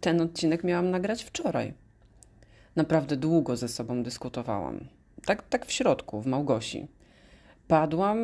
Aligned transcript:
Ten 0.00 0.20
odcinek 0.20 0.64
miałam 0.64 0.90
nagrać 0.90 1.24
wczoraj. 1.24 1.74
Naprawdę 2.76 3.16
długo 3.16 3.56
ze 3.56 3.68
sobą 3.68 4.02
dyskutowałam. 4.02 4.80
Tak, 5.24 5.48
tak 5.48 5.66
w 5.66 5.72
środku, 5.72 6.20
w 6.20 6.26
Małgosi. 6.26 6.88
Padłam 7.68 8.18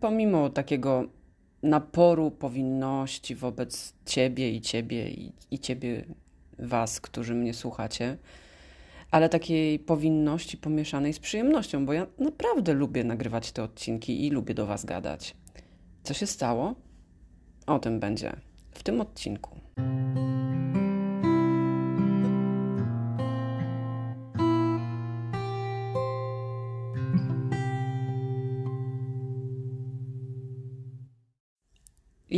pomimo 0.00 0.50
takiego 0.50 1.08
naporu 1.62 2.30
powinności 2.30 3.34
wobec 3.34 3.94
ciebie 4.06 4.50
i 4.50 4.60
ciebie 4.60 5.10
i, 5.10 5.32
i 5.50 5.58
ciebie, 5.58 6.04
was, 6.58 7.00
którzy 7.00 7.34
mnie 7.34 7.54
słuchacie, 7.54 8.16
ale 9.10 9.28
takiej 9.28 9.78
powinności 9.78 10.56
pomieszanej 10.56 11.12
z 11.12 11.18
przyjemnością, 11.18 11.86
bo 11.86 11.92
ja 11.92 12.06
naprawdę 12.18 12.72
lubię 12.72 13.04
nagrywać 13.04 13.52
te 13.52 13.62
odcinki 13.62 14.26
i 14.26 14.30
lubię 14.30 14.54
do 14.54 14.66
was 14.66 14.84
gadać. 14.84 15.36
Co 16.02 16.14
się 16.14 16.26
stało? 16.26 16.74
O 17.66 17.78
tym 17.78 18.00
będzie 18.00 18.32
w 18.70 18.82
tym 18.82 19.00
odcinku. 19.00 19.67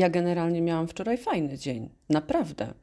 Ja 0.00 0.10
generalnie 0.10 0.62
miałam 0.62 0.88
wczoraj 0.88 1.18
fajny 1.18 1.58
dzień, 1.58 1.88
naprawdę. 2.08 2.74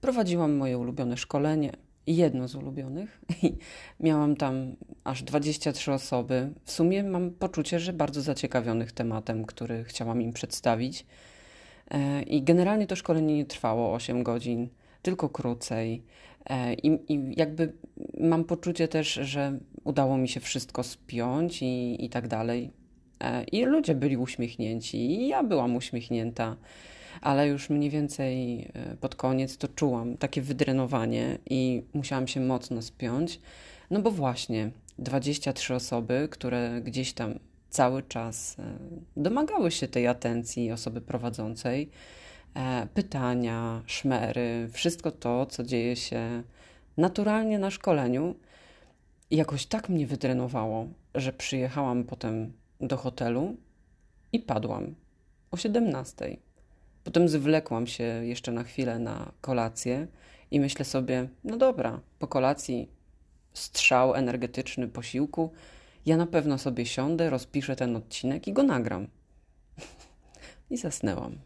Prowadziłam 0.00 0.56
moje 0.56 0.78
ulubione 0.78 1.16
szkolenie, 1.16 1.72
jedno 2.06 2.48
z 2.48 2.54
ulubionych, 2.54 3.20
i 3.42 3.56
miałam 4.00 4.36
tam 4.36 4.76
aż 5.04 5.22
23 5.22 5.92
osoby. 5.92 6.52
W 6.64 6.70
sumie 6.70 7.04
mam 7.04 7.30
poczucie, 7.30 7.80
że 7.80 7.92
bardzo 7.92 8.22
zaciekawionych 8.22 8.92
tematem, 8.92 9.44
który 9.44 9.84
chciałam 9.84 10.22
im 10.22 10.32
przedstawić. 10.32 11.06
E, 11.90 12.22
I 12.22 12.42
generalnie 12.42 12.86
to 12.86 12.96
szkolenie 12.96 13.36
nie 13.36 13.44
trwało 13.44 13.94
8 13.94 14.22
godzin, 14.22 14.68
tylko 15.02 15.28
krócej. 15.28 16.02
E, 16.50 16.74
I, 16.74 17.12
I, 17.12 17.34
jakby 17.36 17.72
mam 18.20 18.44
poczucie 18.44 18.88
też, 18.88 19.12
że 19.12 19.58
udało 19.84 20.18
mi 20.18 20.28
się 20.28 20.40
wszystko 20.40 20.82
spiąć 20.82 21.62
i, 21.62 22.04
i 22.04 22.08
tak 22.08 22.28
dalej. 22.28 22.70
E, 23.20 23.44
I 23.44 23.64
ludzie 23.64 23.94
byli 23.94 24.16
uśmiechnięci, 24.16 24.96
i 24.98 25.28
ja 25.28 25.42
byłam 25.42 25.76
uśmiechnięta, 25.76 26.56
ale 27.20 27.48
już 27.48 27.70
mniej 27.70 27.90
więcej 27.90 28.68
pod 29.00 29.14
koniec 29.14 29.58
to 29.58 29.68
czułam 29.68 30.16
takie 30.16 30.42
wydrenowanie 30.42 31.38
i 31.50 31.82
musiałam 31.94 32.28
się 32.28 32.40
mocno 32.40 32.82
spiąć. 32.82 33.40
No 33.90 34.00
bo 34.00 34.10
właśnie 34.10 34.70
23 34.98 35.74
osoby, 35.74 36.28
które 36.30 36.80
gdzieś 36.84 37.12
tam 37.12 37.38
cały 37.70 38.02
czas 38.02 38.56
e, 38.58 38.62
domagały 39.16 39.70
się 39.70 39.88
tej 39.88 40.06
atencji 40.06 40.72
osoby 40.72 41.00
prowadzącej, 41.00 41.90
pytania, 42.94 43.82
szmery, 43.86 44.68
wszystko 44.72 45.10
to, 45.10 45.46
co 45.46 45.64
dzieje 45.64 45.96
się 45.96 46.42
naturalnie 46.96 47.58
na 47.58 47.70
szkoleniu. 47.70 48.34
jakoś 49.30 49.66
tak 49.66 49.88
mnie 49.88 50.06
wydrenowało, 50.06 50.88
że 51.14 51.32
przyjechałam 51.32 52.04
potem 52.04 52.52
do 52.80 52.96
hotelu 52.96 53.56
i 54.32 54.40
padłam 54.40 54.94
o 55.50 55.56
17. 55.56 56.36
Potem 57.04 57.28
zwlekłam 57.28 57.86
się 57.86 58.04
jeszcze 58.04 58.52
na 58.52 58.64
chwilę 58.64 58.98
na 58.98 59.32
kolację 59.40 60.06
i 60.50 60.60
myślę 60.60 60.84
sobie, 60.84 61.28
no 61.44 61.56
dobra, 61.56 62.00
po 62.18 62.26
kolacji 62.26 62.88
strzał 63.52 64.14
energetyczny 64.14 64.88
posiłku, 64.88 65.52
ja 66.06 66.16
na 66.16 66.26
pewno 66.26 66.58
sobie 66.58 66.86
siądę, 66.86 67.30
rozpiszę 67.30 67.76
ten 67.76 67.96
odcinek 67.96 68.48
i 68.48 68.52
go 68.52 68.62
nagram. 68.62 69.06
I 70.70 70.76
zasnęłam. 70.76 71.38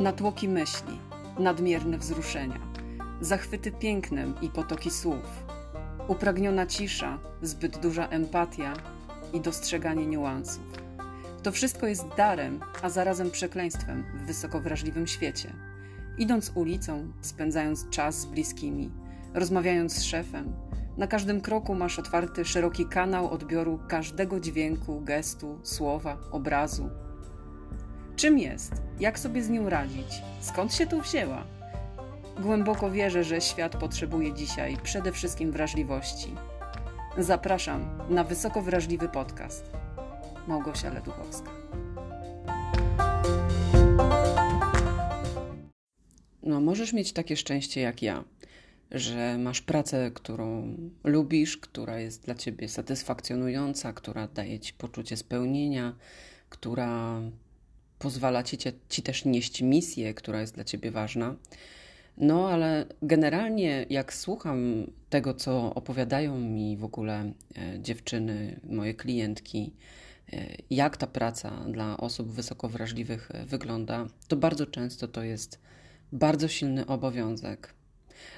Natłoki 0.00 0.48
myśli, 0.48 0.98
nadmierne 1.38 1.98
wzruszenia, 1.98 2.60
zachwyty 3.20 3.72
pięknem 3.72 4.34
i 4.42 4.48
potoki 4.48 4.90
słów 4.90 5.50
upragniona 6.10 6.66
cisza, 6.66 7.18
zbyt 7.42 7.78
duża 7.78 8.08
empatia 8.08 8.74
i 9.32 9.40
dostrzeganie 9.40 10.06
niuansów. 10.06 10.64
To 11.42 11.52
wszystko 11.52 11.86
jest 11.86 12.04
darem, 12.16 12.60
a 12.82 12.90
zarazem 12.90 13.30
przekleństwem 13.30 14.04
w 14.14 14.26
wysoko 14.26 14.60
wrażliwym 14.60 15.06
świecie. 15.06 15.52
Idąc 16.18 16.52
ulicą, 16.54 17.12
spędzając 17.20 17.88
czas 17.90 18.20
z 18.20 18.26
bliskimi, 18.26 18.90
rozmawiając 19.34 19.92
z 19.92 20.02
szefem, 20.02 20.52
na 21.00 21.06
każdym 21.06 21.40
kroku 21.40 21.74
masz 21.74 21.98
otwarty 21.98 22.44
szeroki 22.44 22.86
kanał 22.86 23.30
odbioru 23.30 23.80
każdego 23.88 24.40
dźwięku, 24.40 25.00
gestu, 25.00 25.58
słowa, 25.62 26.16
obrazu. 26.30 26.90
Czym 28.16 28.38
jest? 28.38 28.72
Jak 28.98 29.18
sobie 29.18 29.42
z 29.42 29.50
nią 29.50 29.68
radzić? 29.68 30.22
Skąd 30.40 30.74
się 30.74 30.86
tu 30.86 31.00
wzięła? 31.00 31.44
Głęboko 32.40 32.90
wierzę, 32.90 33.24
że 33.24 33.40
świat 33.40 33.76
potrzebuje 33.76 34.34
dzisiaj 34.34 34.76
przede 34.82 35.12
wszystkim 35.12 35.52
wrażliwości. 35.52 36.34
Zapraszam 37.18 37.98
na 38.10 38.24
wysoko 38.24 38.62
wrażliwy 38.62 39.08
podcast. 39.08 39.70
Małgosia 40.48 40.90
Leduchowska. 40.90 41.50
No, 46.42 46.60
możesz 46.60 46.92
mieć 46.92 47.12
takie 47.12 47.36
szczęście 47.36 47.80
jak 47.80 48.02
ja, 48.02 48.24
że 48.90 49.38
masz 49.38 49.60
pracę, 49.60 50.10
którą 50.14 50.76
lubisz, 51.04 51.56
która 51.56 51.98
jest 51.98 52.24
dla 52.24 52.34
ciebie 52.34 52.68
satysfakcjonująca, 52.68 53.92
która 53.92 54.28
daje 54.28 54.60
ci 54.60 54.72
poczucie 54.72 55.16
spełnienia, 55.16 55.94
która 56.48 57.20
pozwala 57.98 58.42
ci, 58.42 58.58
ci 58.88 59.02
też 59.02 59.24
nieść 59.24 59.62
misję, 59.62 60.14
która 60.14 60.40
jest 60.40 60.54
dla 60.54 60.64
ciebie 60.64 60.90
ważna. 60.90 61.34
No, 62.16 62.50
ale 62.50 62.86
generalnie 63.02 63.86
jak 63.90 64.14
słucham 64.14 64.86
tego, 65.10 65.34
co 65.34 65.74
opowiadają 65.74 66.40
mi 66.40 66.76
w 66.76 66.84
ogóle 66.84 67.32
e, 67.56 67.80
dziewczyny, 67.80 68.60
moje 68.64 68.94
klientki, 68.94 69.72
e, 70.32 70.46
jak 70.70 70.96
ta 70.96 71.06
praca 71.06 71.50
dla 71.50 71.96
osób 71.96 72.28
wysoko 72.28 72.68
wrażliwych 72.68 73.30
e, 73.34 73.46
wygląda, 73.46 74.06
to 74.28 74.36
bardzo 74.36 74.66
często 74.66 75.08
to 75.08 75.22
jest 75.22 75.60
bardzo 76.12 76.48
silny 76.48 76.86
obowiązek. 76.86 77.74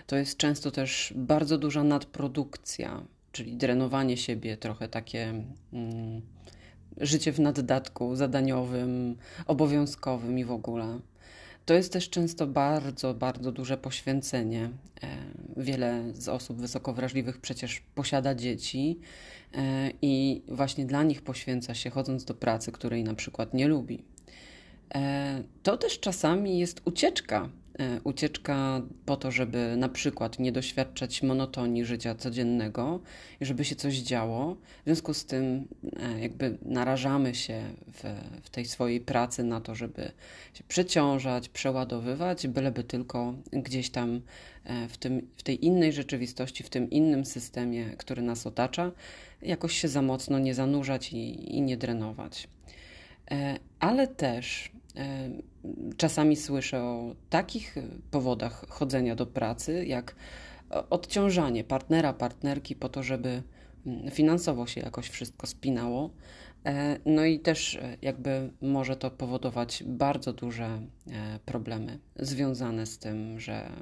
To 0.07 0.17
jest 0.17 0.37
często 0.37 0.71
też 0.71 1.13
bardzo 1.17 1.59
duża 1.59 1.85
nadprodukcja, 1.85 3.05
czyli 3.33 3.57
drenowanie 3.57 4.17
siebie, 4.17 4.57
trochę 4.57 4.89
takie 4.89 5.45
mm, 5.73 6.23
życie 7.01 7.33
w 7.33 7.41
naddatku 7.41 8.17
zadaniowym, 8.17 9.17
obowiązkowym 9.47 10.39
i 10.39 10.45
w 10.45 10.51
ogóle. 10.51 10.99
To 11.67 11.75
jest 11.75 11.93
też 11.93 12.11
często 12.11 12.47
bardzo, 12.47 13.15
bardzo 13.15 13.53
duże 13.53 13.77
poświęcenie. 13.77 14.71
E, 15.03 15.09
wiele 15.57 16.05
z 16.15 16.29
osób 16.29 16.61
wysoko 16.61 16.93
wrażliwych 16.93 17.39
przecież 17.39 17.83
posiada 17.95 18.35
dzieci 18.35 18.99
e, 19.55 19.91
i 20.03 20.43
właśnie 20.49 20.87
dla 20.87 21.03
nich 21.03 21.23
poświęca 21.23 21.75
się 21.75 21.91
chodząc 21.91 22.25
do 22.25 22.35
pracy, 22.35 22.73
której 22.73 23.05
na 23.05 23.15
przykład 23.15 23.55
nie 23.55 23.69
lubi. 23.69 24.05
E, 24.95 25.43
to 25.63 25.77
też 25.77 26.01
czasami 26.01 26.59
jest 26.59 26.83
ucieczka 26.85 27.49
ucieczka 28.05 28.83
po 29.07 29.17
to, 29.17 29.31
żeby 29.31 29.75
na 29.77 29.89
przykład 29.89 30.39
nie 30.39 30.53
doświadczać 30.53 31.23
monotonii 31.23 31.85
życia 31.85 32.15
codziennego 32.15 33.01
i 33.41 33.45
żeby 33.45 33.65
się 33.65 33.77
coś 33.77 33.95
działo. 33.95 34.55
W 34.55 34.85
związku 34.85 35.15
z 35.15 35.25
tym 35.25 35.69
e, 35.97 36.21
jakby 36.21 36.59
narażamy 36.63 37.35
się 37.35 37.63
w, 37.93 38.05
w 38.43 38.51
tej 38.51 38.65
swojej 38.65 39.01
pracy 39.01 39.45
na 39.45 39.61
to, 39.61 39.75
żeby 39.75 40.13
się 40.55 40.65
przeciążać, 40.69 41.49
przeładowywać, 41.49 42.49
byleby 42.49 42.85
tylko 42.85 43.35
gdzieś 43.53 43.91
tam 43.91 44.21
e, 44.65 44.89
w, 44.89 44.99
tym, 44.99 45.29
w 45.37 45.43
tej 45.43 45.65
innej 45.65 45.93
rzeczywistości, 45.93 46.65
w 46.65 46.71
tym 46.71 46.91
innym 46.91 47.25
systemie, 47.25 47.91
który 47.99 48.23
nas 48.23 48.47
otacza, 48.47 48.93
jakoś 49.43 49.79
się 49.79 49.89
za 49.89 50.03
mocno 50.03 50.39
nie 50.39 50.55
zanurzać 50.55 51.13
i, 51.13 51.57
i 51.57 51.63
nie 51.63 51.77
drenować. 51.77 52.49
Ale 53.81 54.09
też 54.09 54.73
E, 54.97 55.31
czasami 55.97 56.37
słyszę 56.37 56.83
o 56.83 57.15
takich 57.31 57.75
powodach 58.11 58.69
chodzenia 58.69 59.15
do 59.15 59.27
pracy, 59.27 59.87
jak 59.87 60.15
odciążanie 60.91 61.65
partnera, 61.65 62.13
partnerki 62.13 62.77
po 62.77 62.89
to, 62.89 63.03
żeby 63.03 63.43
mm, 63.87 64.11
finansowo 64.11 64.67
się 64.67 64.81
jakoś 64.81 65.09
wszystko 65.09 65.47
spinało. 65.47 66.11
E, 66.67 66.99
no 67.07 67.25
i 67.25 67.41
też 67.41 67.77
e, 67.77 67.97
jakby 68.03 68.51
może 68.61 68.97
to 68.97 69.11
powodować 69.11 69.85
bardzo 69.87 70.33
duże 70.33 70.83
problemy 71.45 71.99
związane 72.17 72.87
z 72.87 72.99
tym, 72.99 73.41
że 73.41 73.73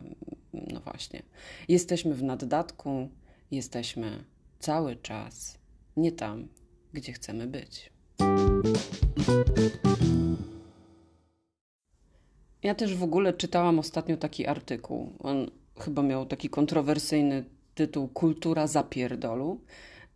no 0.52 0.80
właśnie, 0.80 1.22
jesteśmy 1.68 2.14
w 2.14 2.22
naddatku, 2.22 3.08
jesteśmy 3.50 4.24
cały 4.58 4.96
czas 4.96 5.58
nie 5.96 6.12
tam, 6.12 6.48
gdzie 6.92 7.12
chcemy 7.12 7.46
być. 7.46 7.92
Ja 12.62 12.74
też 12.74 12.94
w 12.94 13.02
ogóle 13.02 13.32
czytałam 13.32 13.78
ostatnio 13.78 14.16
taki 14.16 14.46
artykuł. 14.46 15.12
On 15.22 15.50
chyba 15.78 16.02
miał 16.02 16.26
taki 16.26 16.48
kontrowersyjny 16.48 17.44
tytuł 17.74 18.08
Kultura 18.08 18.66
zapierdolu. 18.66 19.60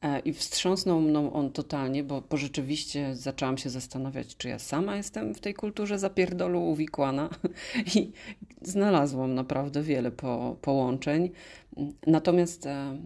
E, 0.02 0.20
I 0.20 0.32
wstrząsnął 0.32 1.00
mną 1.00 1.32
on 1.32 1.52
totalnie, 1.52 2.04
bo, 2.04 2.22
bo 2.30 2.36
rzeczywiście 2.36 3.16
zaczęłam 3.16 3.58
się 3.58 3.70
zastanawiać, 3.70 4.36
czy 4.36 4.48
ja 4.48 4.58
sama 4.58 4.96
jestem 4.96 5.34
w 5.34 5.40
tej 5.40 5.54
kulturze 5.54 5.98
zapierdolu 5.98 6.68
uwikłana 6.68 7.28
i 7.96 8.12
znalazłam 8.62 9.34
naprawdę 9.34 9.82
wiele 9.82 10.10
po, 10.10 10.56
połączeń. 10.60 11.30
Natomiast 12.06 12.66
e, 12.66 12.98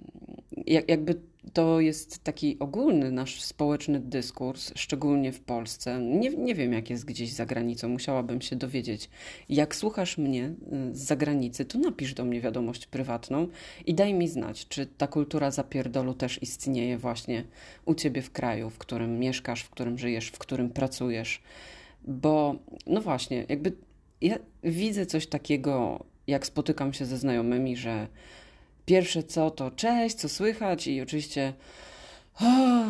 jakby 0.67 1.21
to 1.53 1.81
jest 1.81 2.25
taki 2.25 2.59
ogólny 2.59 3.11
nasz 3.11 3.43
społeczny 3.43 4.01
dyskurs, 4.01 4.73
szczególnie 4.77 5.33
w 5.33 5.41
Polsce. 5.41 6.01
Nie, 6.01 6.31
nie 6.31 6.55
wiem, 6.55 6.73
jak 6.73 6.91
jest 6.91 7.05
gdzieś 7.05 7.33
za 7.33 7.47
granicą, 7.47 7.89
musiałabym 7.89 8.41
się 8.41 8.57
dowiedzieć. 8.57 9.11
Jak 9.49 9.77
słuchasz 9.77 10.19
mnie 10.19 10.45
y, 10.91 10.95
z 10.95 10.99
zagranicy, 10.99 11.65
to 11.65 11.79
napisz 11.79 12.15
do 12.15 12.25
mnie 12.25 12.41
wiadomość 12.41 12.87
prywatną 12.87 13.49
i 13.87 13.95
daj 13.95 14.15
mi 14.15 14.29
znać, 14.29 14.69
czy 14.69 14.87
ta 14.87 15.07
kultura 15.07 15.51
zapierdolu 15.51 16.15
też 16.15 16.43
istnieje 16.43 16.99
właśnie 16.99 17.45
u 17.85 17.95
ciebie 17.95 18.23
w 18.23 18.31
kraju, 18.31 18.71
w 18.71 18.79
którym 18.79 19.19
mieszkasz, 19.19 19.63
w 19.63 19.71
którym 19.71 19.99
żyjesz, 19.99 20.29
w 20.29 20.39
którym 20.39 20.71
pracujesz. 20.71 21.43
Bo, 22.05 22.55
no 22.87 23.01
właśnie, 23.01 23.47
jakby 23.49 23.73
ja 24.21 24.39
widzę 24.63 25.07
coś 25.07 25.27
takiego, 25.27 26.05
jak 26.27 26.47
spotykam 26.47 26.93
się 26.93 27.05
ze 27.07 27.19
znajomymi, 27.19 27.77
że 27.77 28.09
Pierwsze 28.89 29.23
co 29.23 29.51
to 29.51 29.71
cześć, 29.71 30.17
co 30.17 30.29
słychać 30.29 30.87
i 30.87 31.01
oczywiście 31.01 31.53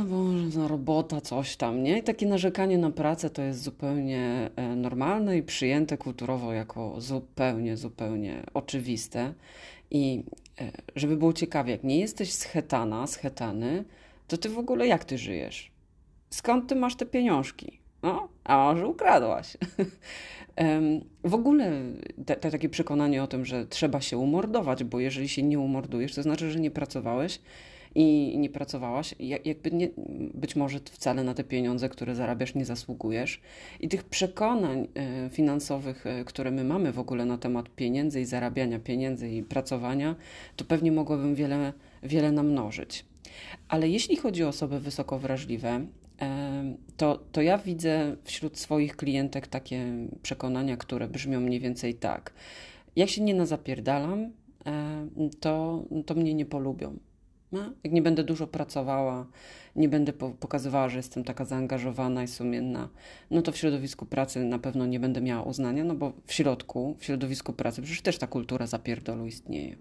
Boże, 0.05 0.69
robota, 0.69 1.21
coś 1.21 1.56
tam, 1.56 1.83
nie? 1.83 1.99
I 1.99 2.03
takie 2.03 2.27
narzekanie 2.27 2.79
na 2.79 2.91
pracę 2.91 3.31
to 3.31 3.43
jest 3.43 3.62
zupełnie 3.62 4.50
e, 4.56 4.77
normalne 4.77 5.37
i 5.37 5.43
przyjęte 5.43 5.97
kulturowo 5.97 6.53
jako 6.53 7.00
zupełnie, 7.00 7.77
zupełnie 7.77 8.43
oczywiste. 8.55 9.35
I 9.91 10.23
e, 10.61 10.73
żeby 10.97 11.17
było 11.17 11.33
ciekawie, 11.33 11.73
jak 11.73 11.85
nie 11.85 12.01
jesteś 12.01 12.33
z 12.33 12.43
Hetana, 12.43 13.06
z 13.06 13.17
Hetany, 13.17 13.85
to 14.29 14.39
ty 14.39 14.49
w 14.49 14.59
ogóle 14.59 14.87
jak 14.87 15.05
ty 15.05 15.19
żyjesz? 15.19 15.71
Skąd 16.31 16.69
ty 16.69 16.75
masz 16.75 16.97
te 16.97 17.06
pieniążki? 17.06 17.79
No, 18.03 18.29
a 18.45 18.56
może 18.56 18.87
ukradłaś? 18.87 19.56
W 21.25 21.35
ogóle 21.35 21.73
te, 22.27 22.37
te, 22.37 22.50
takie 22.50 22.69
przekonanie 22.69 23.23
o 23.23 23.27
tym, 23.27 23.45
że 23.45 23.67
trzeba 23.67 24.00
się 24.00 24.19
umordować, 24.19 24.85
bo 24.85 25.00
jeżeli 25.00 25.29
się 25.29 25.43
nie 25.43 25.59
umordujesz, 25.59 26.15
to 26.15 26.23
znaczy, 26.23 26.50
że 26.50 26.61
nie 26.61 26.71
pracowałeś 26.71 27.41
i 27.95 28.39
nie 28.39 28.50
pracowałaś, 28.50 29.15
jakby 29.45 29.71
nie, 29.71 29.89
być 30.35 30.56
może 30.56 30.81
wcale 30.81 31.25
na 31.25 31.35
te 31.35 31.45
pieniądze, 31.45 31.89
które 31.89 32.15
zarabiasz, 32.15 32.55
nie 32.55 32.65
zasługujesz. 32.65 33.41
I 33.81 33.89
tych 33.89 34.05
przekonań 34.05 34.89
e, 34.94 35.31
finansowych, 35.31 36.06
e, 36.06 36.25
które 36.25 36.51
my 36.51 36.65
mamy 36.65 36.93
w 36.93 36.99
ogóle 36.99 37.25
na 37.25 37.39
temat 37.39 37.69
pieniędzy 37.69 38.21
i 38.21 38.25
zarabiania 38.25 38.79
pieniędzy 38.79 39.31
i 39.31 39.43
pracowania, 39.43 40.17
to 40.56 40.65
pewnie 40.65 40.93
mogłabym 40.93 41.35
wiele, 41.35 41.73
wiele 42.03 42.33
namnożyć. 42.33 43.05
Ale 43.69 43.89
jeśli 43.89 44.17
chodzi 44.17 44.44
o 44.44 44.49
osoby 44.49 44.81
wysoko 44.81 45.19
wrażliwe, 45.19 45.87
to, 46.97 47.25
to 47.32 47.43
ja 47.43 47.59
widzę 47.59 48.17
wśród 48.25 48.59
swoich 48.59 48.97
klientek 48.97 49.47
takie 49.47 49.87
przekonania, 50.23 50.76
które 50.76 51.09
brzmią 51.09 51.41
mniej 51.41 51.61
więcej 51.61 51.94
tak. 51.94 52.32
Jak 52.97 53.09
się 53.09 53.23
nie 53.23 53.35
nazapierdalam, 53.35 54.32
to, 55.41 55.85
to 56.06 56.15
mnie 56.15 56.35
nie 56.35 56.47
polubią. 56.47 56.99
No? 57.53 57.73
Jak 57.85 57.93
nie 57.93 58.03
będę 58.03 58.25
dużo 58.25 58.47
pracowała, 58.47 59.26
nie 59.76 59.88
będę 59.88 60.12
pokazywała, 60.12 60.88
że 60.88 60.97
jestem 60.97 61.25
taka 61.25 61.44
zaangażowana 61.44 62.23
i 62.23 62.29
sumienna, 62.29 62.88
no 63.31 63.43
to 63.43 63.53
w 63.53 63.56
środowisku 63.56 64.06
pracy 64.06 64.44
na 64.44 64.59
pewno 64.59 64.87
nie 64.87 65.00
będę 65.00 65.20
miała 65.20 65.43
uznania, 65.43 65.85
no 65.85 65.94
bo 65.94 66.12
w 66.26 66.32
środku, 66.32 66.97
w 66.99 67.05
środowisku 67.05 67.53
pracy 67.53 67.82
przecież 67.82 68.03
też 68.03 68.19
ta 68.19 68.26
kultura 68.26 68.67
zapierdolu 68.67 69.26
istnieje. 69.26 69.76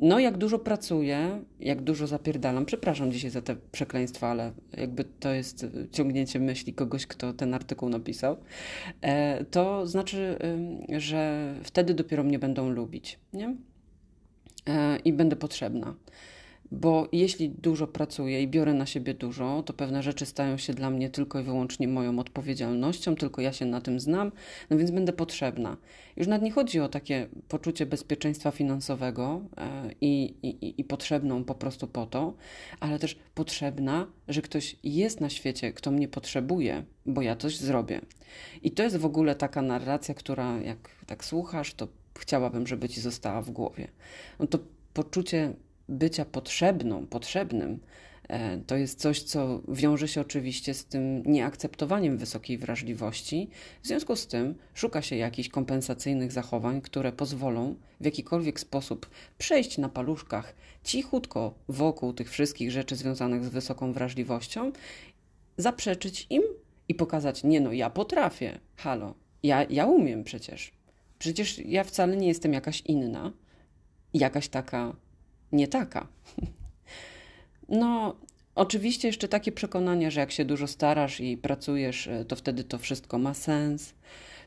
No, 0.00 0.18
jak 0.18 0.38
dużo 0.38 0.58
pracuję, 0.58 1.42
jak 1.60 1.82
dużo 1.82 2.06
zapierdalam, 2.06 2.66
przepraszam 2.66 3.12
dzisiaj 3.12 3.30
za 3.30 3.42
te 3.42 3.56
przekleństwa, 3.72 4.28
ale 4.28 4.52
jakby 4.76 5.04
to 5.04 5.32
jest 5.32 5.66
ciągnięcie 5.92 6.40
myśli 6.40 6.74
kogoś, 6.74 7.06
kto 7.06 7.32
ten 7.32 7.54
artykuł 7.54 7.88
napisał, 7.88 8.36
e, 9.00 9.44
to 9.44 9.86
znaczy, 9.86 10.38
że 10.96 11.54
wtedy 11.62 11.94
dopiero 11.94 12.24
mnie 12.24 12.38
będą 12.38 12.70
lubić, 12.70 13.18
nie? 13.32 13.56
E, 14.68 14.98
I 15.04 15.12
będę 15.12 15.36
potrzebna 15.36 15.94
bo 16.74 17.08
jeśli 17.12 17.50
dużo 17.50 17.86
pracuję 17.86 18.42
i 18.42 18.48
biorę 18.48 18.74
na 18.74 18.86
siebie 18.86 19.14
dużo, 19.14 19.62
to 19.62 19.72
pewne 19.72 20.02
rzeczy 20.02 20.26
stają 20.26 20.56
się 20.56 20.74
dla 20.74 20.90
mnie 20.90 21.10
tylko 21.10 21.40
i 21.40 21.42
wyłącznie 21.42 21.88
moją 21.88 22.18
odpowiedzialnością, 22.18 23.16
tylko 23.16 23.40
ja 23.40 23.52
się 23.52 23.66
na 23.66 23.80
tym 23.80 24.00
znam, 24.00 24.32
no 24.70 24.78
więc 24.78 24.90
będę 24.90 25.12
potrzebna. 25.12 25.76
Już 26.16 26.26
nad 26.26 26.42
nie 26.42 26.50
chodzi 26.50 26.80
o 26.80 26.88
takie 26.88 27.28
poczucie 27.48 27.86
bezpieczeństwa 27.86 28.50
finansowego 28.50 29.40
e, 29.56 29.90
i, 30.00 30.34
i, 30.42 30.80
i 30.80 30.84
potrzebną 30.84 31.44
po 31.44 31.54
prostu 31.54 31.86
po 31.88 32.06
to, 32.06 32.34
ale 32.80 32.98
też 32.98 33.18
potrzebna, 33.34 34.06
że 34.28 34.42
ktoś 34.42 34.76
jest 34.84 35.20
na 35.20 35.30
świecie, 35.30 35.72
kto 35.72 35.90
mnie 35.90 36.08
potrzebuje, 36.08 36.84
bo 37.06 37.22
ja 37.22 37.36
coś 37.36 37.56
zrobię. 37.56 38.00
I 38.62 38.70
to 38.70 38.82
jest 38.82 38.96
w 38.96 39.06
ogóle 39.06 39.34
taka 39.34 39.62
narracja, 39.62 40.14
która 40.14 40.60
jak 40.60 40.90
tak 41.06 41.24
słuchasz, 41.24 41.74
to 41.74 41.88
chciałabym, 42.18 42.66
żeby 42.66 42.88
ci 42.88 43.00
została 43.00 43.42
w 43.42 43.50
głowie. 43.50 43.88
No 44.38 44.46
to 44.46 44.58
poczucie 44.94 45.54
bycia 45.88 46.24
potrzebną, 46.24 47.06
potrzebnym, 47.06 47.80
e, 48.28 48.58
to 48.58 48.76
jest 48.76 49.00
coś, 49.00 49.22
co 49.22 49.62
wiąże 49.68 50.08
się 50.08 50.20
oczywiście 50.20 50.74
z 50.74 50.84
tym 50.86 51.22
nieakceptowaniem 51.22 52.18
wysokiej 52.18 52.58
wrażliwości. 52.58 53.50
W 53.82 53.86
związku 53.86 54.16
z 54.16 54.26
tym 54.26 54.54
szuka 54.74 55.02
się 55.02 55.16
jakichś 55.16 55.48
kompensacyjnych 55.48 56.32
zachowań, 56.32 56.80
które 56.80 57.12
pozwolą 57.12 57.74
w 58.00 58.04
jakikolwiek 58.04 58.60
sposób 58.60 59.10
przejść 59.38 59.78
na 59.78 59.88
paluszkach 59.88 60.54
cichutko 60.84 61.54
wokół 61.68 62.12
tych 62.12 62.30
wszystkich 62.30 62.70
rzeczy 62.70 62.96
związanych 62.96 63.44
z 63.44 63.48
wysoką 63.48 63.92
wrażliwością, 63.92 64.72
zaprzeczyć 65.56 66.26
im 66.30 66.42
i 66.88 66.94
pokazać: 66.94 67.44
Nie, 67.44 67.60
no, 67.60 67.72
ja 67.72 67.90
potrafię, 67.90 68.58
halo, 68.76 69.14
ja, 69.42 69.64
ja 69.64 69.86
umiem 69.86 70.24
przecież. 70.24 70.72
Przecież 71.18 71.58
ja 71.58 71.84
wcale 71.84 72.16
nie 72.16 72.28
jestem 72.28 72.52
jakaś 72.52 72.80
inna, 72.80 73.32
jakaś 74.14 74.48
taka 74.48 74.96
nie 75.54 75.68
taka. 75.68 76.06
No, 77.68 78.16
oczywiście 78.54 79.08
jeszcze 79.08 79.28
takie 79.28 79.52
przekonanie, 79.52 80.10
że 80.10 80.20
jak 80.20 80.32
się 80.32 80.44
dużo 80.44 80.66
starasz 80.66 81.20
i 81.20 81.36
pracujesz, 81.36 82.06
e, 82.06 82.24
to 82.24 82.36
wtedy 82.36 82.64
to 82.64 82.78
wszystko 82.78 83.18
ma 83.18 83.34
sens, 83.34 83.94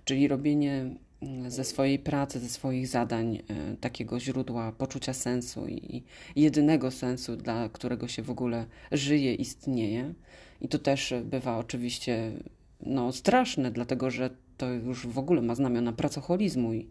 czyli 0.06 0.27
robienie 0.27 0.89
mm, 1.21 1.51
ze 1.51 1.63
swojej 1.63 2.00
pracy, 2.00 2.39
ze 2.39 2.50
swoich 2.50 2.88
zadań 2.88 3.36
e, 3.36 3.42
takiego 3.81 4.19
źródła 4.19 4.71
poczucia 4.71 5.13
sensu 5.13 5.68
i 5.68 6.04
jedynego 6.36 6.92
sensu, 6.92 7.36
dla 7.36 7.69
którego 7.69 8.07
się 8.07 8.24
w 8.24 8.30
ogóle 8.30 8.65
żyje, 8.92 9.36
istnieje. 9.36 10.13
I 10.62 10.68
to 10.68 10.80
też 10.80 11.13
bywa 11.24 11.57
oczywiście 11.57 12.31
no, 12.86 13.12
straszne, 13.12 13.71
dlatego 13.71 14.12
że 14.12 14.30
to 14.57 14.69
już 14.69 15.07
w 15.07 15.19
ogóle 15.19 15.42
ma 15.42 15.56
znamiona 15.56 15.94
pracoholizmu 15.94 16.74
i 16.74 16.88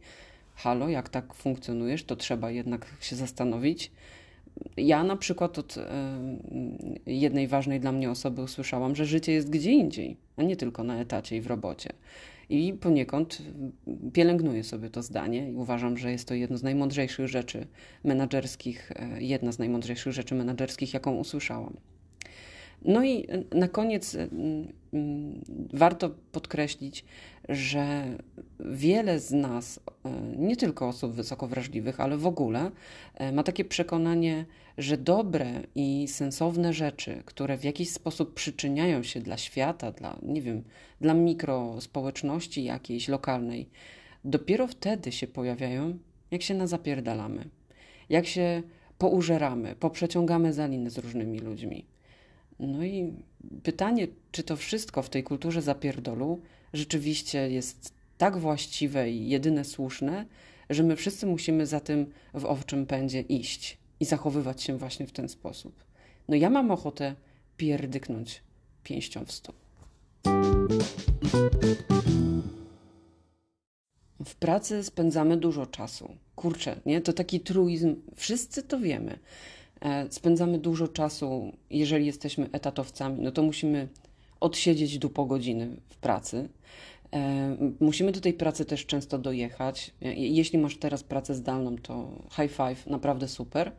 halo, 0.57 0.89
jak 0.89 1.09
tak 1.09 1.35
funkcjonujesz, 1.35 2.05
to 2.05 2.17
trzeba 2.17 2.51
jednak 2.51 2.87
się 3.01 3.17
zastanowić. 3.17 3.93
Ja 4.77 5.05
na 5.05 5.17
przykład 5.17 5.59
od 5.59 5.75
jednej 7.07 7.49
ważnej 7.49 7.81
dla 7.81 7.93
mnie 7.93 8.11
osoby 8.11 8.43
usłyszałam, 8.43 8.97
że 8.97 9.07
życie 9.07 9.33
jest 9.33 9.51
gdzie 9.51 9.73
indziej, 9.73 10.17
a 10.37 10.43
nie 10.43 10.57
tylko 10.57 10.85
na 10.85 11.01
etacie 11.01 11.37
i 11.37 11.41
w 11.41 11.47
robocie. 11.47 11.91
I 12.49 12.73
poniekąd 12.73 13.43
pielęgnuję 14.13 14.65
sobie 14.65 14.91
to 14.91 15.03
zdanie 15.03 15.51
i 15.51 15.55
uważam, 15.55 15.99
że 15.99 16.13
jest 16.13 16.29
to 16.29 16.35
jedno 16.35 16.59
z 16.59 16.63
najmądrzejszych 16.63 17.29
rzeczy 17.29 17.67
menedżerskich, 18.05 18.93
e, 18.97 19.23
jedna 19.23 19.53
z 19.53 19.59
najmądrzejszych 19.59 20.13
rzeczy 20.13 20.35
menedżerskich, 20.35 20.95
jaką 20.95 21.17
usłyszałam. 21.17 21.77
No 22.85 23.05
i 23.05 23.27
na 23.55 23.69
koniec 23.69 24.15
mm, 24.15 24.33
mm, 24.93 25.43
warto 25.73 26.11
podkreślić, 26.33 27.05
że 27.49 28.05
wiele 28.61 29.21
z 29.21 29.33
nas, 29.33 29.81
e, 30.05 30.11
nie 30.37 30.57
tylko 30.57 30.89
osób 30.89 31.13
wysoko 31.13 31.47
wrażliwych, 31.49 32.01
ale 32.01 32.17
w 32.17 32.27
ogóle, 32.27 32.71
e, 33.15 33.33
ma 33.33 33.43
takie 33.43 33.65
przekonanie, 33.65 34.45
że 34.79 34.97
dobre 34.97 35.63
i 35.75 36.09
sensowne 36.09 36.73
rzeczy, 36.73 37.23
które 37.25 37.59
w 37.59 37.65
jakiś 37.65 37.91
sposób 37.91 38.35
przyczyniają 38.35 39.03
się 39.03 39.21
dla 39.21 39.37
świata, 39.37 39.93
dla, 39.93 40.19
nie 40.23 40.43
wiem, 40.43 40.65
dla 41.01 41.15
mikrospołeczności 41.15 42.65
jakiejś 42.65 43.09
lokalnej, 43.09 43.69
dopiero 44.25 44.67
wtedy 44.67 45.13
się 45.13 45.27
pojawiają, 45.27 45.99
jak 46.31 46.43
się 46.43 46.55
na 46.55 46.67
zapierdalamy, 46.67 47.49
jak 48.09 48.27
się 48.27 48.63
poużeramy, 48.99 49.75
poprzeciągamy 49.75 50.53
za 50.53 50.67
liny 50.67 50.91
z 50.91 50.99
różnymi 50.99 51.39
ludźmi. 51.39 51.87
No 52.59 52.85
i 52.85 53.13
pytanie, 53.63 54.09
czy 54.33 54.43
to 54.43 54.57
wszystko 54.57 55.03
w 55.03 55.11
tej 55.11 55.23
kulturze 55.23 55.63
zapierdolu 55.63 56.41
rzeczywiście 56.73 57.51
jest 57.51 57.96
tak 58.19 58.39
właściwe 58.39 59.11
i 59.11 59.29
jedyne 59.29 59.65
słuszne, 59.65 60.27
że 60.71 60.83
my 60.83 60.97
wszyscy 60.97 61.27
musimy 61.27 61.67
za 61.67 61.81
tym 61.81 62.13
w 62.35 62.45
owczym 62.45 62.87
pędzie 62.87 63.21
iść 63.21 63.79
i 64.01 64.05
zachowywać 64.05 64.63
się 64.63 64.79
właśnie 64.79 65.07
w 65.07 65.13
ten 65.13 65.29
sposób. 65.29 65.85
No 66.29 66.37
ja 66.37 66.51
mam 66.51 66.71
ochotę 66.71 67.15
pierdyknąć 67.57 68.43
pięścią 68.83 69.25
w 69.25 69.33
stół. 69.33 69.55
W 74.25 74.35
pracy 74.35 74.85
spędzamy 74.85 75.37
dużo 75.37 75.67
czasu. 75.67 76.17
Kurczę, 76.37 76.81
nie? 76.87 77.01
To 77.01 77.13
taki 77.13 77.41
truizm. 77.41 77.97
Wszyscy 78.17 78.63
to 78.63 78.81
wiemy 78.81 79.19
E, 79.81 80.07
spędzamy 80.11 80.59
dużo 80.59 80.89
czasu, 80.89 81.53
jeżeli 81.71 82.07
jesteśmy 82.07 82.49
etatowcami, 82.53 83.21
no 83.21 83.33
to 83.33 83.43
musimy 83.43 83.89
odsiedzieć 84.41 84.99
du 84.99 85.11
po 85.11 85.25
godziny 85.25 85.77
w 85.89 85.97
pracy. 85.97 86.49
E, 87.17 87.57
musimy 87.81 88.13
do 88.13 88.21
tej 88.21 88.33
pracy 88.33 88.65
też 88.65 88.87
często 88.87 89.19
dojechać. 89.19 89.95
Jeśli 90.17 90.59
masz 90.59 90.77
teraz 90.77 91.03
pracę 91.03 91.35
zdalną, 91.35 91.77
to 91.77 92.09
high 92.31 92.53
five, 92.53 92.87
naprawdę 92.87 93.29
super. 93.29 93.73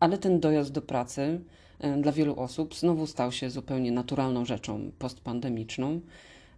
Ale 0.00 0.18
ten 0.18 0.40
dojazd 0.40 0.72
do 0.72 0.82
pracy 0.82 1.40
dla 2.00 2.12
wielu 2.12 2.40
osób 2.40 2.74
znowu 2.74 3.06
stał 3.06 3.32
się 3.32 3.50
zupełnie 3.50 3.92
naturalną 3.92 4.44
rzeczą 4.44 4.90
postpandemiczną. 4.98 6.00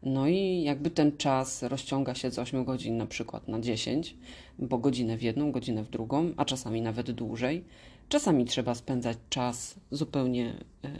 No 0.02 0.28
i 0.28 0.62
jakby 0.62 0.90
ten 0.90 1.16
czas 1.16 1.62
rozciąga 1.62 2.14
się 2.14 2.30
z 2.30 2.38
8 2.38 2.64
godzin 2.64 2.96
na 2.96 3.06
przykład 3.06 3.48
na 3.48 3.60
10, 3.60 4.16
bo 4.58 4.78
godzinę 4.78 5.16
w 5.16 5.22
jedną, 5.22 5.52
godzinę 5.52 5.84
w 5.84 5.90
drugą, 5.90 6.32
a 6.36 6.44
czasami 6.44 6.82
nawet 6.82 7.10
dłużej. 7.10 7.64
Czasami 8.08 8.44
trzeba 8.44 8.74
spędzać 8.74 9.18
czas 9.30 9.74
zupełnie 9.90 10.54
e, 10.84 10.90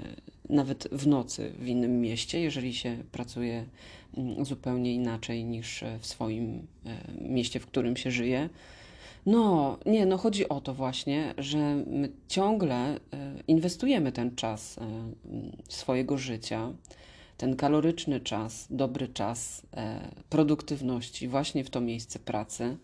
nawet 0.50 0.88
w 0.92 1.06
nocy 1.06 1.52
w 1.58 1.66
innym 1.68 2.00
mieście, 2.00 2.40
jeżeli 2.40 2.74
się 2.74 2.96
pracuje 3.12 3.64
mm, 4.16 4.44
zupełnie 4.44 4.94
inaczej 4.94 5.44
niż 5.44 5.84
w 6.00 6.06
swoim 6.06 6.66
e, 6.86 6.96
mieście, 7.20 7.60
w 7.60 7.66
którym 7.66 7.96
się 7.96 8.10
żyje. 8.10 8.48
No, 9.26 9.78
nie, 9.86 10.06
no 10.06 10.18
chodzi 10.18 10.48
o 10.48 10.60
to 10.60 10.74
właśnie, 10.74 11.34
że 11.38 11.76
my 11.86 12.10
ciągle 12.28 12.76
e, 12.76 12.98
inwestujemy 13.46 14.12
ten 14.12 14.36
czas 14.36 14.76
swojego 15.68 16.18
życia 16.18 16.72
ten 17.38 17.56
kaloryczny 17.56 18.20
czas, 18.20 18.66
dobry 18.70 19.08
czas 19.08 19.62
e, 19.76 20.10
produktywności 20.30 21.28
właśnie 21.28 21.64
w 21.64 21.70
to 21.70 21.80
miejsce 21.80 22.18
pracy. 22.18 22.76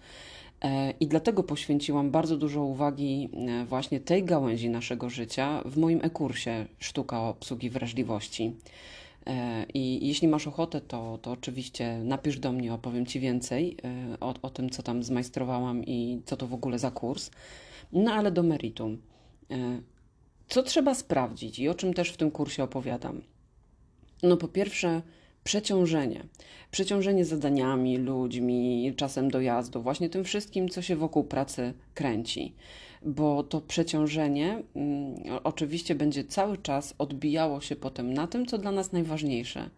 E, 0.65 0.91
I 1.01 1.07
dlatego 1.07 1.43
poświęciłam 1.43 2.11
bardzo 2.11 2.37
dużo 2.37 2.63
uwagi 2.63 3.29
e, 3.33 3.65
właśnie 3.65 4.01
tej 4.01 4.25
gałęzi 4.25 4.71
naszego 4.71 5.11
życia 5.11 5.63
w 5.65 5.77
moim 5.77 6.01
e-kursie 6.03 6.67
Sztuka 6.79 7.21
obsługi 7.21 7.71
wrażliwości. 7.71 8.53
I 9.75 10.09
jeśli 10.09 10.29
masz 10.29 10.47
ochotę, 10.47 10.81
to, 10.81 11.19
to 11.23 11.31
oczywiście 11.31 11.99
napisz 11.99 12.39
do 12.39 12.53
mnie, 12.53 12.75
opowiem 12.75 13.07
Ci 13.07 13.21
więcej 13.21 13.77
o, 14.21 14.35
o 14.43 14.51
tym, 14.51 14.71
co 14.71 14.83
tam 14.83 15.03
zmajstrowałam 15.03 15.85
i 15.85 16.23
co 16.25 16.37
to 16.37 16.47
w 16.47 16.55
ogóle 16.55 16.79
za 16.79 16.91
kurs. 16.91 17.31
No 17.93 18.13
ale 18.13 18.31
do 18.31 18.43
meritum. 18.43 18.99
Co 20.49 20.63
trzeba 20.63 20.95
sprawdzić 20.95 21.59
i 21.59 21.69
o 21.69 21.75
czym 21.75 21.95
też 21.95 22.11
w 22.11 22.17
tym 22.17 22.31
kursie 22.31 22.65
opowiadam? 22.65 23.21
No 24.23 24.37
po 24.37 24.49
pierwsze, 24.49 25.03
przeciążenie. 25.45 26.25
Przeciążenie 26.71 27.25
zadaniami, 27.25 27.99
ludźmi, 27.99 28.93
czasem 28.97 29.31
dojazdu, 29.31 29.83
właśnie 29.83 30.09
tym 30.09 30.25
wszystkim, 30.25 30.69
co 30.69 30.83
się 30.83 30.97
wokół 30.97 31.25
pracy 31.25 31.75
kręci. 31.95 32.55
Bo 33.03 33.43
to 33.43 33.61
przeciążenie 33.61 34.63
mm, 34.77 35.15
oczywiście 35.45 35.95
będzie 35.95 36.25
cały 36.25 36.59
czas 36.59 36.95
odbijało 36.99 37.61
się 37.61 37.77
potem 37.77 38.15
na 38.15 38.27
tym, 38.27 38.47
co 38.47 38.59
dla 38.59 38.73
nas 38.73 38.93
najważniejsze. 38.93 39.71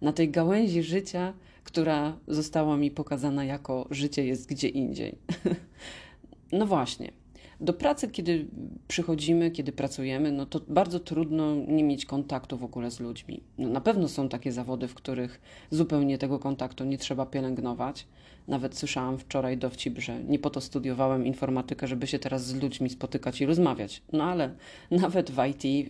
Na 0.00 0.12
tej 0.12 0.30
gałęzi 0.30 0.82
życia, 0.82 1.32
która 1.64 2.18
została 2.28 2.76
mi 2.76 2.90
pokazana 2.90 3.44
jako 3.44 3.86
życie 3.90 4.26
jest 4.26 4.48
gdzie 4.48 4.68
indziej. 4.68 5.18
no 6.52 6.66
właśnie. 6.66 7.12
Do 7.60 7.72
pracy, 7.72 8.08
kiedy 8.08 8.46
przychodzimy, 8.88 9.50
kiedy 9.50 9.72
pracujemy, 9.72 10.32
no 10.32 10.46
to 10.46 10.60
bardzo 10.68 11.00
trudno 11.00 11.54
nie 11.54 11.84
mieć 11.84 12.06
kontaktu 12.06 12.56
w 12.56 12.64
ogóle 12.64 12.90
z 12.90 13.00
ludźmi. 13.00 13.42
No 13.58 13.68
na 13.68 13.80
pewno 13.80 14.08
są 14.08 14.28
takie 14.28 14.52
zawody, 14.52 14.88
w 14.88 14.94
których 14.94 15.40
zupełnie 15.70 16.18
tego 16.18 16.38
kontaktu 16.38 16.84
nie 16.84 16.98
trzeba 16.98 17.26
pielęgnować. 17.26 18.06
Nawet 18.48 18.76
słyszałam 18.76 19.18
wczoraj 19.18 19.58
dowcip, 19.58 19.98
że 19.98 20.24
nie 20.24 20.38
po 20.38 20.50
to 20.50 20.60
studiowałem 20.60 21.26
informatykę, 21.26 21.86
żeby 21.86 22.06
się 22.06 22.18
teraz 22.18 22.46
z 22.46 22.62
ludźmi 22.62 22.90
spotykać 22.90 23.40
i 23.40 23.46
rozmawiać. 23.46 24.02
No 24.12 24.24
ale 24.24 24.54
nawet 24.90 25.30
w 25.30 25.46
IT 25.46 25.64
y, 25.64 25.84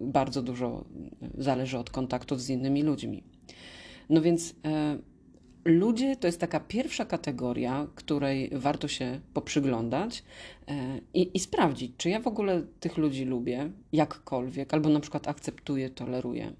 bardzo 0.00 0.42
dużo 0.42 0.84
zależy 1.38 1.78
od 1.78 1.90
kontaktów 1.90 2.40
z 2.40 2.50
innymi 2.50 2.82
ludźmi. 2.82 3.22
No 4.10 4.22
więc 4.22 4.50
y, 4.50 4.54
Ludzie 5.64 6.16
to 6.16 6.26
jest 6.26 6.40
taka 6.40 6.60
pierwsza 6.60 7.04
kategoria, 7.04 7.86
której 7.94 8.50
warto 8.52 8.88
się 8.88 9.20
poprzyglądać 9.34 10.22
e, 10.68 11.00
i, 11.14 11.36
i, 11.36 11.40
sprawdzić, 11.40 11.92
czy 11.96 12.10
ja 12.10 12.20
w 12.20 12.26
ogóle 12.26 12.62
tych 12.80 12.96
ludzi 12.96 13.24
lubię 13.24 13.70
jakkolwiek, 13.92 14.74
albo 14.74 14.88
na 14.88 15.00
przykład 15.00 15.28
akceptuję, 15.28 15.90
toleruję. 15.90 16.52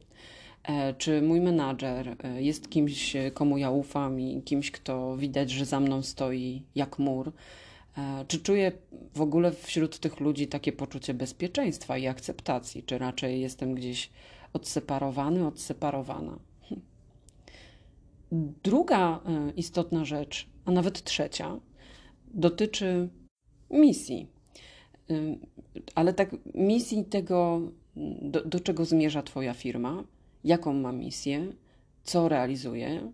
E, 0.62 0.94
czy 0.94 1.22
mój 1.22 1.40
menadżer 1.40 2.16
e, 2.24 2.42
jest 2.42 2.70
kimś, 2.70 3.16
komu 3.34 3.58
ja 3.58 3.70
ufam 3.70 4.20
i 4.20 4.42
kimś, 4.42 4.70
kto 4.70 5.16
widać, 5.16 5.50
że 5.50 5.64
za 5.64 5.80
mną 5.80 6.02
stoi 6.02 6.62
jak 6.74 6.98
mur. 6.98 7.32
Czy 8.28 8.38
czuję 8.38 8.72
w 9.14 9.20
ogóle 9.20 9.52
wśród 9.52 9.98
tych 9.98 10.20
ludzi 10.20 10.46
takie 10.48 10.72
poczucie 10.72 11.14
bezpieczeństwa 11.14 11.98
i 11.98 12.06
akceptacji, 12.06 12.82
czy 12.82 12.98
raczej 12.98 13.40
jestem 13.40 13.74
gdzieś 13.74 14.10
odseparowany, 14.52 15.46
odseparowana? 15.46 16.38
Druga 18.32 19.20
e, 19.26 19.50
istotna 19.56 20.04
rzecz, 20.04 20.48
a 20.64 20.70
nawet 20.70 21.04
trzecia, 21.04 21.60
dotyczy 22.34 23.08
misji. 23.70 24.26
E, 25.10 25.14
ale 25.94 26.12
tak 26.12 26.36
misji 26.54 27.04
tego, 27.04 27.60
do, 28.22 28.44
do 28.44 28.60
czego 28.60 28.84
zmierza 28.84 29.22
Twoja 29.22 29.54
firma, 29.54 30.04
jaką 30.44 30.72
ma 30.72 30.92
misję, 30.92 31.52
co 32.02 32.28
realizuje. 32.28 33.12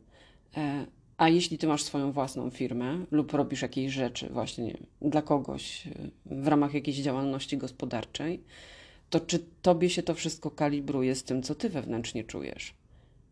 E, 0.57 0.87
a 1.17 1.29
jeśli 1.29 1.59
Ty 1.59 1.67
masz 1.67 1.83
swoją 1.83 2.13
własną 2.13 2.51
firmę 2.51 3.07
lub 3.11 3.33
robisz 3.33 3.63
jakieś 3.63 3.93
rzeczy 3.93 4.29
właśnie 4.29 4.77
dla 5.01 5.23
kogoś 5.23 5.89
w 6.27 6.49
ramach 6.49 6.75
jakiejś 6.75 6.97
działalności 6.97 7.59
gospodarczej, 7.59 8.43
to 9.11 9.21
czy 9.21 9.39
Tobie 9.63 9.91
się 9.91 10.03
to 10.03 10.15
wszystko 10.15 10.51
kalibruje 10.51 11.15
z 11.15 11.25
tym, 11.25 11.43
co 11.43 11.55
Ty 11.55 11.69
wewnętrznie 11.69 12.25
czujesz? 12.25 12.75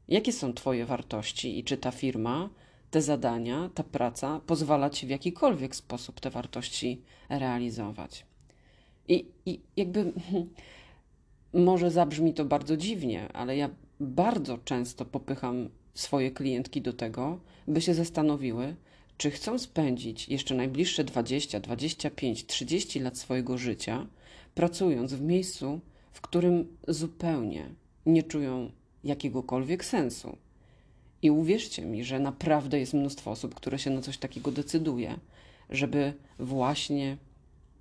Jakie 0.09 0.33
są 0.33 0.55
Twoje 0.55 0.87
wartości 0.87 1.59
i 1.59 1.65
czy 1.65 1.77
ta 1.77 1.91
firma, 1.91 2.51
te 2.91 3.03
zadania, 3.03 3.71
ta 3.75 3.83
praca 3.85 4.41
pozwala 4.47 4.91
Ci 4.91 5.07
w 5.07 5.11
jakikolwiek 5.11 5.77
sposób 5.77 6.21
te 6.21 6.31
wartości 6.31 7.03
realizować? 7.29 8.27
I, 9.09 9.27
i 9.47 9.61
jakby 9.77 10.13
może 11.53 11.91
zabrzmi 11.91 12.35
to 12.35 12.45
bardzo 12.45 12.77
dziwnie, 12.77 13.33
ale 13.33 13.57
ja 13.57 13.71
bardzo 14.01 14.59
często 14.59 15.05
popycham 15.05 15.69
swoje 15.95 16.31
klientki 16.31 16.83
do 16.83 16.93
tego, 16.93 17.41
by 17.69 17.81
się 17.81 17.95
zastanowiły, 17.95 18.77
czy 19.17 19.31
chcą 19.31 19.59
spędzić 19.59 20.29
jeszcze 20.29 20.55
najbliższe 20.55 21.05
20, 21.05 21.61
25, 21.61 22.47
30 22.47 23.01
lat 23.01 23.19
swojego 23.19 23.59
życia 23.59 24.07
pracując 24.55 25.15
w 25.15 25.23
miejscu, 25.23 25.81
w 26.13 26.21
którym 26.21 26.77
zupełnie 26.89 27.75
nie 28.07 28.23
czują 28.23 28.71
jakiegokolwiek 29.05 29.85
sensu. 29.85 30.37
I 31.23 31.31
uwierzcie 31.31 31.85
mi, 31.85 32.05
że 32.05 32.19
naprawdę 32.19 32.81
jest 32.81 32.95
mnóstwo 32.95 33.31
osób, 33.31 33.55
które 33.55 33.79
się 33.79 33.91
na 33.91 34.01
coś 34.01 34.19
takiego 34.19 34.53
decyduje, 34.53 35.19
żeby 35.71 36.13
właśnie 36.39 37.17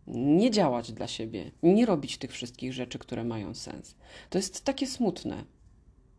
nie 0.08 0.52
działać 0.52 0.92
dla 0.92 1.08
siebie, 1.08 1.52
nie 1.64 1.86
robić 1.86 2.18
tych 2.18 2.32
wszystkich 2.32 2.74
rzeczy, 2.74 3.00
które 3.00 3.24
mają 3.24 3.54
sens. 3.54 3.96
To 4.30 4.38
jest 4.38 4.66
takie 4.66 4.88
smutne 4.88 5.44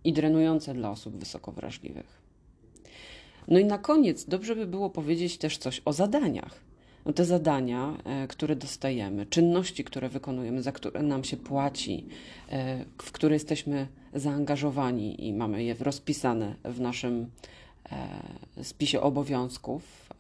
i 0.05 0.13
drenujące 0.13 0.75
dla 0.75 0.91
osób 0.91 1.17
wysoko 1.17 1.53
wrażliwych. 1.53 2.23
No 3.49 3.59
i 3.59 3.65
na 3.65 3.79
koniec 3.79 4.25
dobrze 4.25 4.57
by 4.57 4.67
było 4.67 4.91
powiedzieć 4.91 5.39
też 5.39 5.59
coś 5.59 5.83
o 5.85 5.93
zadaniach 5.93 6.65
no 7.05 7.13
te 7.13 7.25
zadania, 7.25 7.97
e, 8.05 8.27
które 8.29 8.57
dostajemy, 8.57 9.27
czynności, 9.27 9.85
które 9.85 10.09
wykonujemy, 10.09 10.63
za 10.63 10.73
które 10.73 11.03
nam 11.03 11.25
się 11.25 11.37
płaci, 11.37 12.07
e, 12.51 12.85
w 13.03 13.13
które 13.13 13.35
jesteśmy 13.35 13.87
zaangażowani 14.15 15.27
i 15.27 15.33
mamy 15.33 15.65
je 15.65 15.75
rozpisane 15.81 16.57
w 16.65 16.81
naszym 16.81 17.31
e, 17.93 18.65
spisie 18.65 19.01
obowiązków 19.01 20.13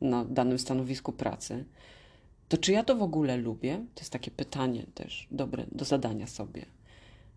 na 0.00 0.24
danym 0.24 0.58
stanowisku 0.58 1.12
pracy, 1.12 1.64
to 2.50 2.58
czy 2.58 2.72
ja 2.72 2.84
to 2.84 2.96
w 2.96 3.02
ogóle 3.02 3.36
lubię? 3.36 3.86
To 3.94 4.00
jest 4.00 4.12
takie 4.12 4.30
pytanie 4.30 4.86
też 4.94 5.28
dobre 5.30 5.66
do 5.72 5.84
zadania 5.84 6.26
sobie. 6.26 6.66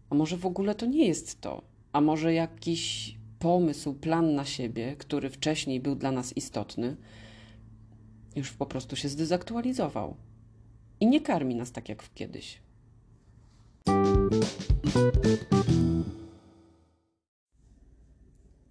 A 0.10 0.16
może 0.16 0.38
w 0.38 0.46
ogóle 0.46 0.76
to 0.76 0.86
nie 0.86 1.08
jest 1.08 1.42
to? 1.42 1.62
A 1.92 2.02
może 2.02 2.34
jakiś 2.34 3.16
pomysł, 3.40 3.94
plan 3.94 4.36
na 4.36 4.46
siebie, 4.46 4.96
który 4.96 5.30
wcześniej 5.30 5.80
był 5.80 5.96
dla 5.96 6.12
nas 6.12 6.38
istotny, 6.38 6.96
już 8.36 8.52
po 8.52 8.66
prostu 8.66 8.96
się 8.96 9.10
zdezaktualizował 9.10 10.16
i 11.00 11.08
nie 11.08 11.22
karmi 11.22 11.56
nas 11.56 11.72
tak 11.72 11.90
jak 11.90 12.14
kiedyś. 12.14 12.62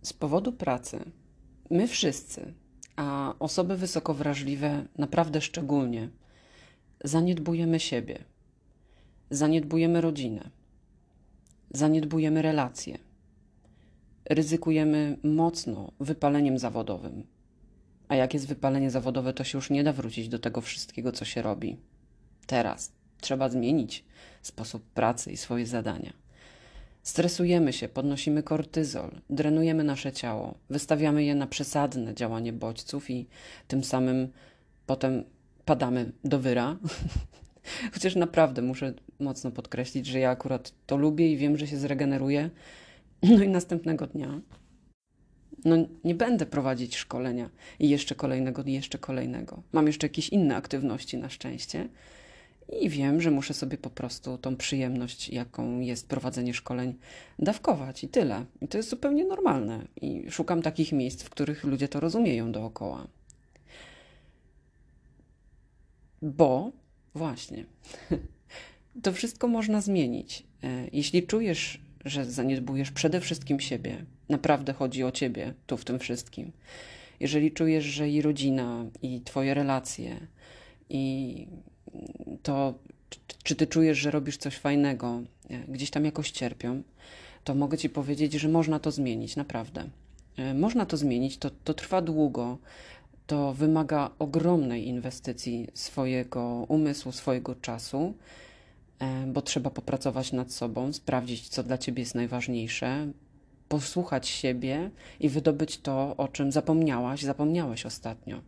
Z 0.03 0.13
powodu 0.13 0.53
pracy. 0.53 0.99
My 1.71 1.89
wszyscy, 1.89 2.55
a 2.97 3.35
osoby 3.39 3.77
wysoko 3.77 4.15
wrażliwe 4.15 4.85
naprawdę 4.99 5.41
szczególnie, 5.41 6.09
zaniedbujemy 7.05 7.81
siebie, 7.81 8.19
zaniedbujemy 9.31 10.01
rodzinę, 10.01 10.51
zaniedbujemy 11.71 12.43
relacje, 12.43 12.99
ryzykujemy 14.31 15.19
mocno 15.23 15.93
wypaleniem 16.01 16.59
zawodowym. 16.59 17.27
A 18.09 18.15
jak 18.15 18.35
jest 18.35 18.47
wypalenie 18.47 18.91
zawodowe, 18.91 19.33
to 19.33 19.45
się 19.45 19.59
już 19.59 19.71
nie 19.71 19.85
da 19.85 19.93
wrócić 19.93 20.29
do 20.29 20.39
tego 20.39 20.61
wszystkiego, 20.61 21.13
co 21.13 21.25
się 21.25 21.43
robi 21.43 21.77
teraz. 22.47 23.02
Trzeba 23.23 23.49
zmienić 23.49 24.05
sposób 24.43 24.83
pracy 24.95 25.33
i 25.33 25.37
swoje 25.37 25.67
zadania. 25.67 26.13
Stresujemy 27.03 27.73
się, 27.73 27.89
podnosimy 27.89 28.43
kortyzol, 28.43 29.11
drenujemy 29.31 29.85
nasze 29.85 30.13
ciało, 30.13 30.55
wystawiamy 30.71 31.25
je 31.25 31.35
na 31.35 31.47
przesadne 31.47 32.15
działanie 32.15 32.53
bodźców 32.53 33.11
i 33.11 33.27
tym 33.69 33.85
samym 33.85 34.29
potem 34.87 35.25
padamy 35.65 36.13
do 36.25 36.39
wyra. 36.39 36.77
Chociaż 37.95 38.17
naprawdę 38.17 38.63
muszę 38.63 38.95
mocno 39.21 39.51
podkreślić, 39.51 40.07
że 40.07 40.19
ja 40.19 40.31
akurat 40.31 40.73
to 40.87 40.97
lubię 40.97 41.33
i 41.33 41.37
wiem, 41.37 41.59
że 41.59 41.67
się 41.67 41.77
zregeneruję. 41.77 42.51
No 43.23 43.43
i 43.43 43.49
następnego 43.49 44.07
dnia 44.07 44.41
no 45.65 45.77
nie 46.05 46.15
będę 46.15 46.47
prowadzić 46.47 46.97
szkolenia 46.97 47.51
i 47.79 47.89
jeszcze 47.89 48.15
kolejnego, 48.15 48.63
i 48.63 48.73
jeszcze 48.73 48.99
kolejnego. 48.99 49.63
Mam 49.73 49.87
jeszcze 49.87 50.07
jakieś 50.07 50.29
inne 50.29 50.57
aktywności 50.57 51.17
na 51.17 51.29
szczęście 51.29 51.89
i 52.81 52.89
wiem, 52.89 53.21
że 53.21 53.31
muszę 53.31 53.55
sobie 53.55 53.79
po 53.79 53.91
prostu 53.91 54.39
tą 54.39 54.57
przyjemność, 54.57 55.29
jaką 55.29 55.81
jest 55.81 56.09
prowadzenie 56.09 56.55
szkoleń, 56.55 56.95
dawkować 57.39 58.05
i 58.05 58.09
tyle. 58.09 58.45
I 58.61 58.69
to 58.69 58.77
jest 58.77 58.89
zupełnie 58.89 59.25
normalne. 59.25 59.87
I 60.01 60.31
szukam 60.31 60.63
takich 60.63 60.93
miejsc, 60.93 61.23
w 61.23 61.31
których 61.31 61.65
ludzie 61.65 61.89
to 61.89 62.01
rozumieją 62.01 62.53
dookoła. 62.53 63.07
Bo 66.23 66.73
właśnie, 67.15 67.65
to 69.03 69.13
wszystko 69.13 69.49
można 69.49 69.81
zmienić. 69.81 70.43
E, 70.63 70.89
jeśli 70.93 71.27
czujesz, 71.27 71.81
że 72.05 72.25
zaniedbujesz 72.25 72.91
przede 72.91 73.21
wszystkim 73.21 73.61
siebie, 73.61 74.05
naprawdę 74.29 74.73
chodzi 74.73 75.05
o 75.05 75.13
ciebie 75.13 75.55
tu 75.67 75.77
w 75.77 75.85
tym 75.85 75.99
wszystkim. 75.99 76.53
Jeżeli 77.21 77.53
czujesz, 77.53 77.85
że 77.85 78.11
i 78.11 78.23
rodzina, 78.23 78.87
i 79.03 79.21
twoje 79.21 79.55
relacje, 79.55 80.27
i 80.89 81.47
to, 82.43 82.75
czy 83.43 83.57
ty 83.57 83.67
czujesz, 83.67 83.99
że 83.99 84.11
robisz 84.11 84.37
coś 84.37 84.57
fajnego, 84.57 85.23
e, 85.51 85.59
gdzieś 85.59 85.91
tam 85.91 86.05
jakoś 86.05 86.31
cierpią, 86.31 86.83
to 87.45 87.55
mogę 87.55 87.79
ci 87.79 87.91
powiedzieć, 87.91 88.33
że 88.33 88.49
można 88.49 88.79
to 88.79 88.91
zmienić, 88.91 89.37
naprawdę. 89.37 89.89
E, 90.37 90.55
można 90.55 90.87
to 90.87 90.97
zmienić, 90.97 91.39
to, 91.39 91.51
to 91.65 91.75
trwa 91.75 92.03
długo, 92.03 92.59
to 93.27 93.55
wymaga 93.55 94.11
ogromnej 94.19 94.89
inwestycji 94.89 95.69
swojego 95.75 96.67
umysłu, 96.69 97.13
swojego 97.13 97.55
czasu, 97.55 98.15
e, 98.99 99.27
bo 99.27 99.43
trzeba 99.43 99.71
popracować 99.71 100.33
nad 100.33 100.53
sobą, 100.53 100.93
sprawdzić, 100.93 101.49
co 101.49 101.63
dla 101.63 101.79
ciebie 101.79 102.03
jest 102.03 102.15
najważniejsze, 102.15 103.13
posłuchać 103.69 104.29
siebie 104.29 104.91
i 105.21 105.29
wydobyć 105.29 105.79
to, 105.79 106.17
o 106.17 106.29
czym 106.29 106.53
zapomniałaś, 106.53 107.23
zapomniałeś 107.23 107.87
ostatnio. 107.87 108.41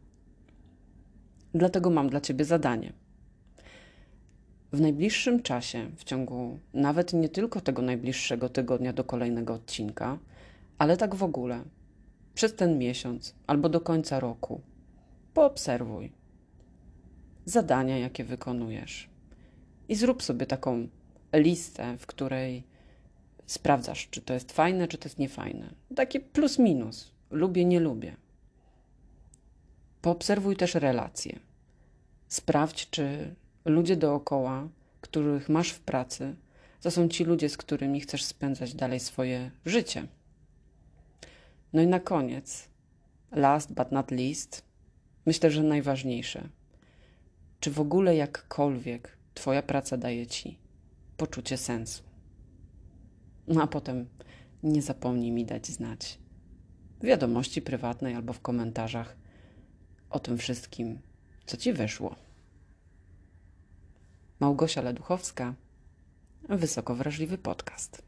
Dlatego 1.54 1.90
mam 1.90 2.10
dla 2.10 2.20
ciebie 2.20 2.44
zadanie. 2.44 2.92
W 4.74 4.80
najbliższym 4.80 5.42
czasie, 5.42 5.90
w 5.96 6.04
ciągu 6.04 6.58
nawet 6.72 7.12
nie 7.12 7.28
tylko 7.28 7.60
tego 7.60 7.82
najbliższego 7.82 8.48
tygodnia 8.48 8.92
do 8.92 9.04
kolejnego 9.04 9.54
odcinka, 9.54 10.18
ale 10.78 10.96
tak 10.96 11.14
w 11.14 11.22
ogóle, 11.22 11.62
przez 12.34 12.54
ten 12.54 12.78
miesiąc 12.78 13.34
albo 13.46 13.68
do 13.68 13.80
końca 13.80 14.20
roku, 14.20 14.60
poobserwuj 15.34 16.12
zadania, 17.44 17.98
jakie 17.98 18.24
wykonujesz 18.24 19.08
i 19.88 19.94
zrób 19.94 20.22
sobie 20.22 20.46
taką 20.46 20.88
listę, 21.32 21.96
w 21.98 22.06
której 22.06 22.62
sprawdzasz, 23.46 24.08
czy 24.10 24.20
to 24.20 24.34
jest 24.34 24.52
fajne, 24.52 24.88
czy 24.88 24.98
to 24.98 25.08
jest 25.08 25.18
niefajne. 25.18 25.74
Takie 25.96 26.20
plus 26.20 26.58
minus. 26.58 27.12
Lubię, 27.30 27.64
nie 27.64 27.80
lubię. 27.80 28.16
Poobserwuj 30.02 30.56
też 30.56 30.74
relacje. 30.74 31.38
Sprawdź, 32.28 32.90
czy 32.90 33.34
ludzie 33.64 33.96
dookoła, 33.96 34.68
których 35.00 35.48
masz 35.48 35.70
w 35.70 35.80
pracy, 35.80 36.36
to 36.80 36.90
są 36.90 37.08
ci 37.08 37.24
ludzie, 37.24 37.48
z 37.48 37.56
którymi 37.56 38.00
chcesz 38.00 38.24
spędzać 38.24 38.74
dalej 38.74 39.00
swoje 39.00 39.50
życie. 39.66 40.06
No 41.72 41.82
i 41.82 41.86
na 41.86 42.00
koniec, 42.00 42.68
last 43.32 43.72
but 43.72 43.92
not 43.92 44.10
least, 44.10 44.64
myślę, 45.26 45.50
że 45.50 45.62
najważniejsze. 45.62 46.48
Czy 47.60 47.70
w 47.70 47.80
ogóle 47.80 48.16
jakkolwiek 48.16 49.16
Twoja 49.34 49.62
praca 49.62 49.96
daje 49.96 50.26
Ci 50.26 50.58
poczucie 51.16 51.56
sensu? 51.56 52.02
No 53.48 53.62
a 53.62 53.66
potem 53.66 54.06
nie 54.62 54.82
zapomnij 54.82 55.32
mi 55.32 55.44
dać 55.44 55.66
znać 55.66 56.18
w 57.00 57.04
wiadomości 57.04 57.62
prywatnej 57.62 58.14
albo 58.14 58.32
w 58.32 58.40
komentarzach 58.40 59.16
o 60.10 60.18
tym 60.18 60.38
wszystkim, 60.38 60.98
co 61.46 61.56
Ci 61.56 61.72
wyszło. 61.72 62.23
Małgosia 64.40 64.82
Leduchowska, 64.82 65.54
Wysoko 66.48 66.94
Wrażliwy 66.94 67.38
Podcast. 67.38 68.02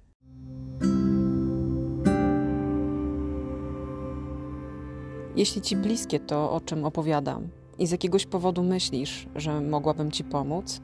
Jeśli 5.36 5.62
Ci 5.62 5.76
bliskie 5.76 6.20
to, 6.20 6.52
o 6.52 6.60
czym 6.60 6.84
opowiadam, 6.84 7.48
i 7.78 7.86
z 7.86 7.90
jakiegoś 7.90 8.26
powodu 8.26 8.62
myślisz, 8.62 9.26
że 9.34 9.60
mogłabym 9.60 10.10
Ci 10.10 10.24
pomóc 10.24 10.80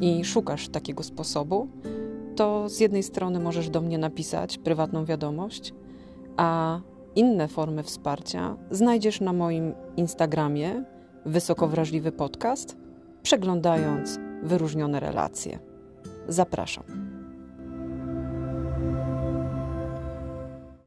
i 0.00 0.24
szukasz 0.24 0.68
takiego 0.68 1.02
sposobu, 1.02 1.68
to 2.36 2.68
z 2.68 2.80
jednej 2.80 3.02
strony 3.02 3.40
możesz 3.40 3.70
do 3.70 3.80
mnie 3.80 3.98
napisać 3.98 4.58
prywatną 4.58 5.04
wiadomość, 5.04 5.74
a 6.36 6.80
inne 7.14 7.48
formy 7.48 7.82
wsparcia 7.82 8.56
znajdziesz 8.70 9.20
na 9.20 9.32
moim 9.32 9.74
Instagramie 9.96 10.84
Wysoko 11.26 11.68
Wrażliwy 11.68 12.12
Podcast, 12.12 12.76
przeglądając 13.22 14.25
wyróżnione 14.42 15.00
relacje. 15.00 15.58
Zapraszam. 16.28 17.05